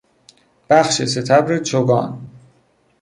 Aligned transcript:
بخش 0.69 1.01
ستبر 1.03 1.57
چوگان 1.59 2.29